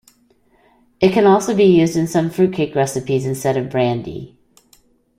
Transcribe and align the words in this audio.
It 0.99 1.11
can 1.13 1.27
also 1.27 1.55
be 1.55 1.63
used 1.65 1.95
in 1.95 2.07
some 2.07 2.31
fruitcake 2.31 2.73
recipes 2.73 3.23
instead 3.27 3.55
of 3.55 3.69
brandy. 3.69 4.35